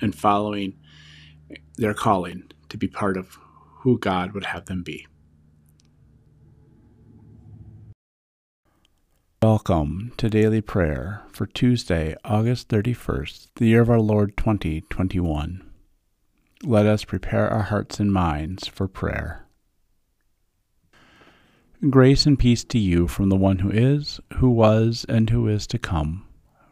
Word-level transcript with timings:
and 0.00 0.14
following 0.14 0.74
their 1.76 1.94
calling 1.94 2.44
to 2.68 2.76
be 2.76 2.88
part 2.88 3.16
of 3.16 3.38
who 3.80 3.98
God 3.98 4.32
would 4.32 4.44
have 4.44 4.66
them 4.66 4.82
be. 4.82 5.06
Welcome 9.40 10.12
to 10.16 10.28
Daily 10.28 10.60
Prayer 10.60 11.22
for 11.30 11.46
Tuesday, 11.46 12.16
August 12.24 12.68
31st, 12.68 13.48
the 13.54 13.68
year 13.68 13.80
of 13.80 13.88
our 13.88 14.00
Lord 14.00 14.36
2021. 14.36 15.64
Let 16.64 16.86
us 16.86 17.04
prepare 17.04 17.48
our 17.48 17.62
hearts 17.62 18.00
and 18.00 18.12
minds 18.12 18.66
for 18.66 18.88
prayer. 18.88 19.46
Grace 21.88 22.26
and 22.26 22.36
peace 22.36 22.64
to 22.64 22.78
you 22.78 23.06
from 23.06 23.28
the 23.28 23.36
one 23.36 23.60
who 23.60 23.70
is, 23.70 24.18
who 24.38 24.50
was, 24.50 25.06
and 25.08 25.30
who 25.30 25.46
is 25.46 25.68
to 25.68 25.78
come, 25.78 26.26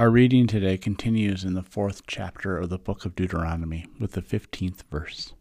Our 0.00 0.10
reading 0.10 0.46
today 0.46 0.78
continues 0.78 1.42
in 1.42 1.54
the 1.54 1.62
fourth 1.64 2.06
chapter 2.06 2.56
of 2.56 2.68
the 2.68 2.78
book 2.78 3.04
of 3.04 3.16
Deuteronomy 3.16 3.86
with 3.98 4.12
the 4.12 4.22
15th 4.22 4.84
verse. 4.92 5.32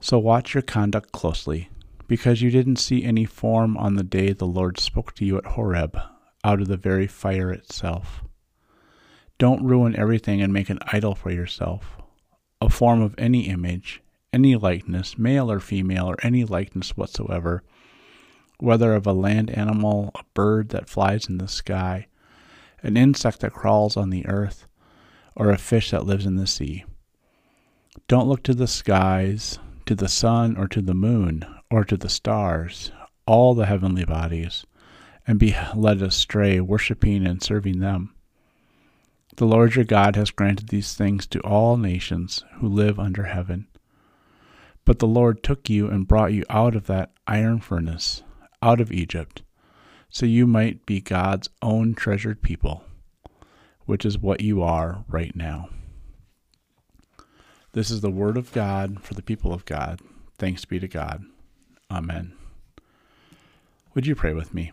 So 0.00 0.18
watch 0.18 0.52
your 0.52 0.60
conduct 0.60 1.10
closely, 1.10 1.70
because 2.08 2.42
you 2.42 2.50
didn't 2.50 2.76
see 2.76 3.02
any 3.02 3.24
form 3.24 3.78
on 3.78 3.94
the 3.94 4.04
day 4.04 4.34
the 4.34 4.44
Lord 4.44 4.78
spoke 4.78 5.14
to 5.14 5.24
you 5.24 5.38
at 5.38 5.46
Horeb 5.46 5.98
out 6.44 6.60
of 6.60 6.68
the 6.68 6.76
very 6.76 7.06
fire 7.06 7.50
itself. 7.50 8.22
Don't 9.38 9.64
ruin 9.64 9.96
everything 9.96 10.42
and 10.42 10.52
make 10.52 10.68
an 10.68 10.80
idol 10.92 11.14
for 11.14 11.30
yourself, 11.30 11.96
a 12.60 12.68
form 12.68 13.00
of 13.00 13.14
any 13.16 13.48
image 13.48 14.02
any 14.30 14.56
likeness, 14.56 15.16
male 15.16 15.50
or 15.50 15.58
female, 15.58 16.04
or 16.04 16.16
any 16.22 16.44
likeness 16.44 16.98
whatsoever, 16.98 17.62
whether 18.58 18.92
of 18.92 19.06
a 19.06 19.14
land 19.14 19.48
animal, 19.48 20.10
a 20.14 20.22
bird 20.34 20.68
that 20.68 20.86
flies 20.86 21.30
in 21.30 21.38
the 21.38 21.48
sky, 21.48 22.06
an 22.82 22.96
insect 22.96 23.40
that 23.40 23.52
crawls 23.52 23.96
on 23.96 24.10
the 24.10 24.26
earth, 24.26 24.66
or 25.34 25.50
a 25.50 25.58
fish 25.58 25.90
that 25.90 26.06
lives 26.06 26.26
in 26.26 26.36
the 26.36 26.46
sea. 26.46 26.84
Don't 28.06 28.28
look 28.28 28.42
to 28.44 28.54
the 28.54 28.66
skies, 28.66 29.58
to 29.86 29.94
the 29.94 30.08
sun, 30.08 30.56
or 30.56 30.68
to 30.68 30.80
the 30.80 30.94
moon, 30.94 31.44
or 31.70 31.84
to 31.84 31.96
the 31.96 32.08
stars, 32.08 32.92
all 33.26 33.54
the 33.54 33.66
heavenly 33.66 34.04
bodies, 34.04 34.64
and 35.26 35.38
be 35.38 35.54
led 35.74 36.00
astray, 36.02 36.60
worshipping 36.60 37.26
and 37.26 37.42
serving 37.42 37.80
them. 37.80 38.14
The 39.36 39.46
Lord 39.46 39.76
your 39.76 39.84
God 39.84 40.16
has 40.16 40.30
granted 40.30 40.68
these 40.68 40.94
things 40.94 41.26
to 41.28 41.40
all 41.40 41.76
nations 41.76 42.44
who 42.54 42.68
live 42.68 42.98
under 42.98 43.24
heaven. 43.24 43.68
But 44.84 44.98
the 44.98 45.06
Lord 45.06 45.42
took 45.42 45.68
you 45.68 45.88
and 45.88 46.08
brought 46.08 46.32
you 46.32 46.44
out 46.50 46.74
of 46.74 46.86
that 46.86 47.12
iron 47.26 47.60
furnace, 47.60 48.22
out 48.62 48.80
of 48.80 48.90
Egypt, 48.90 49.42
so 50.10 50.26
you 50.26 50.46
might 50.46 50.86
be 50.86 51.00
God's 51.00 51.48
own 51.62 51.94
treasured 51.94 52.42
people, 52.42 52.84
which 53.84 54.04
is 54.04 54.18
what 54.18 54.40
you 54.40 54.62
are 54.62 55.04
right 55.08 55.34
now. 55.36 55.68
This 57.72 57.90
is 57.90 58.00
the 58.00 58.10
word 58.10 58.36
of 58.36 58.52
God 58.52 59.02
for 59.02 59.14
the 59.14 59.22
people 59.22 59.52
of 59.52 59.64
God. 59.64 60.00
Thanks 60.38 60.64
be 60.64 60.80
to 60.80 60.88
God. 60.88 61.24
Amen. 61.90 62.32
Would 63.94 64.06
you 64.06 64.14
pray 64.14 64.32
with 64.32 64.54
me? 64.54 64.72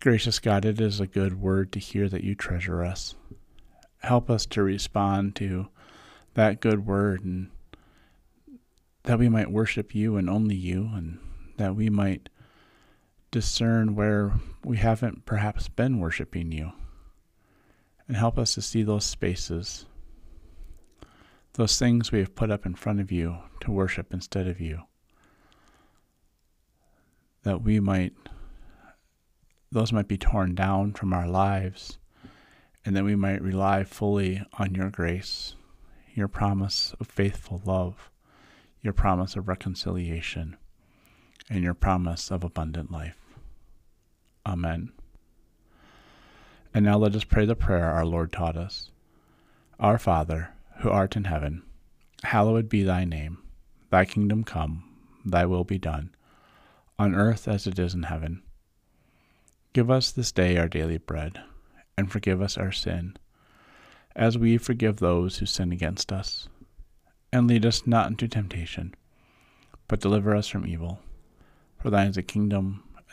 Gracious 0.00 0.38
God, 0.38 0.64
it 0.64 0.80
is 0.80 1.00
a 1.00 1.06
good 1.06 1.40
word 1.40 1.72
to 1.72 1.78
hear 1.78 2.08
that 2.08 2.24
you 2.24 2.34
treasure 2.34 2.84
us. 2.84 3.14
Help 4.02 4.28
us 4.28 4.44
to 4.46 4.62
respond 4.62 5.34
to 5.36 5.68
that 6.34 6.60
good 6.60 6.86
word 6.86 7.24
and 7.24 7.50
that 9.04 9.18
we 9.18 9.28
might 9.28 9.50
worship 9.50 9.94
you 9.94 10.16
and 10.16 10.28
only 10.28 10.54
you 10.54 10.90
and 10.94 11.18
that 11.56 11.74
we 11.74 11.88
might 11.88 12.28
discern 13.34 13.96
where 13.96 14.32
we 14.64 14.76
haven't 14.76 15.26
perhaps 15.26 15.66
been 15.68 15.98
worshiping 15.98 16.52
you 16.52 16.70
and 18.06 18.16
help 18.16 18.38
us 18.38 18.54
to 18.54 18.62
see 18.62 18.82
those 18.82 19.04
spaces 19.04 19.86
those 21.54 21.76
things 21.78 22.12
we 22.12 22.20
have 22.20 22.34
put 22.34 22.50
up 22.50 22.64
in 22.64 22.74
front 22.74 23.00
of 23.00 23.10
you 23.10 23.36
to 23.60 23.72
worship 23.72 24.12
instead 24.12 24.46
of 24.46 24.60
you 24.60 24.82
that 27.42 27.60
we 27.60 27.80
might 27.80 28.12
those 29.72 29.92
might 29.92 30.06
be 30.06 30.16
torn 30.16 30.54
down 30.54 30.92
from 30.92 31.12
our 31.12 31.26
lives 31.26 31.98
and 32.86 32.94
that 32.94 33.04
we 33.04 33.16
might 33.16 33.42
rely 33.42 33.82
fully 33.82 34.40
on 34.58 34.76
your 34.76 34.90
grace 34.90 35.56
your 36.14 36.28
promise 36.28 36.94
of 37.00 37.08
faithful 37.08 37.60
love, 37.64 38.10
your 38.80 38.92
promise 38.92 39.34
of 39.34 39.48
reconciliation, 39.48 40.56
and 41.50 41.64
your 41.64 41.74
promise 41.74 42.30
of 42.30 42.44
abundant 42.44 42.90
life. 42.90 43.23
Amen. 44.46 44.92
And 46.72 46.84
now 46.84 46.98
let 46.98 47.14
us 47.14 47.24
pray 47.24 47.46
the 47.46 47.54
prayer 47.54 47.86
our 47.86 48.04
Lord 48.04 48.32
taught 48.32 48.56
us 48.56 48.90
Our 49.78 49.98
Father, 49.98 50.50
who 50.78 50.90
art 50.90 51.16
in 51.16 51.24
heaven, 51.24 51.62
hallowed 52.24 52.68
be 52.68 52.82
thy 52.82 53.04
name. 53.04 53.38
Thy 53.90 54.04
kingdom 54.04 54.44
come, 54.44 54.84
thy 55.24 55.46
will 55.46 55.64
be 55.64 55.78
done, 55.78 56.14
on 56.98 57.14
earth 57.14 57.46
as 57.46 57.66
it 57.66 57.78
is 57.78 57.94
in 57.94 58.04
heaven. 58.04 58.42
Give 59.72 59.90
us 59.90 60.10
this 60.10 60.32
day 60.32 60.56
our 60.56 60.68
daily 60.68 60.98
bread, 60.98 61.40
and 61.96 62.10
forgive 62.10 62.42
us 62.42 62.58
our 62.58 62.72
sin 62.72 63.16
as 64.16 64.38
we 64.38 64.58
forgive 64.58 64.96
those 64.96 65.38
who 65.38 65.46
sin 65.46 65.72
against 65.72 66.12
us. 66.12 66.48
And 67.32 67.48
lead 67.48 67.66
us 67.66 67.86
not 67.86 68.08
into 68.08 68.28
temptation, 68.28 68.94
but 69.88 70.00
deliver 70.00 70.34
us 70.36 70.46
from 70.46 70.66
evil. 70.66 71.00
For 71.80 71.90
thine 71.90 72.08
is 72.08 72.14
the 72.14 72.22
kingdom, 72.22 72.84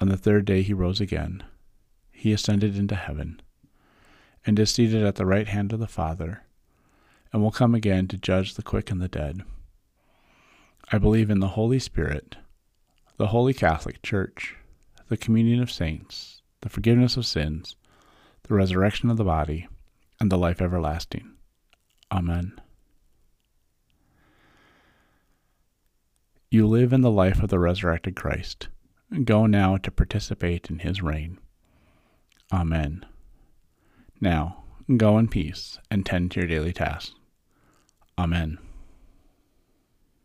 On 0.00 0.08
the 0.08 0.16
third 0.16 0.46
day 0.46 0.62
he 0.62 0.72
rose 0.72 1.00
again. 1.00 1.42
He 2.10 2.32
ascended 2.32 2.76
into 2.76 2.94
heaven, 2.94 3.40
and 4.46 4.58
is 4.58 4.70
seated 4.70 5.04
at 5.04 5.16
the 5.16 5.26
right 5.26 5.48
hand 5.48 5.72
of 5.72 5.78
the 5.78 5.86
Father, 5.86 6.44
and 7.32 7.42
will 7.42 7.50
come 7.50 7.74
again 7.74 8.08
to 8.08 8.16
judge 8.16 8.54
the 8.54 8.62
quick 8.62 8.90
and 8.90 9.00
the 9.00 9.08
dead. 9.08 9.42
I 10.90 10.98
believe 10.98 11.30
in 11.30 11.40
the 11.40 11.48
Holy 11.48 11.78
Spirit, 11.78 12.36
the 13.16 13.28
Holy 13.28 13.54
Catholic 13.54 14.02
Church, 14.02 14.56
the 15.08 15.16
communion 15.16 15.62
of 15.62 15.70
saints, 15.70 16.42
the 16.62 16.68
forgiveness 16.68 17.16
of 17.16 17.26
sins, 17.26 17.76
the 18.44 18.54
resurrection 18.54 19.10
of 19.10 19.16
the 19.16 19.24
body, 19.24 19.68
and 20.18 20.32
the 20.32 20.38
life 20.38 20.60
everlasting. 20.60 21.30
Amen. 22.10 22.60
You 26.50 26.66
live 26.66 26.92
in 26.92 27.02
the 27.02 27.10
life 27.10 27.42
of 27.42 27.50
the 27.50 27.58
resurrected 27.58 28.16
Christ. 28.16 28.68
Go 29.24 29.46
now 29.46 29.76
to 29.76 29.90
participate 29.90 30.70
in 30.70 30.80
his 30.80 31.02
reign. 31.02 31.38
Amen. 32.52 33.04
Now, 34.20 34.60
Go 34.96 35.18
in 35.18 35.28
peace 35.28 35.78
and 35.88 36.04
tend 36.04 36.32
to 36.32 36.40
your 36.40 36.48
daily 36.48 36.72
tasks. 36.72 37.14
Amen. 38.18 38.58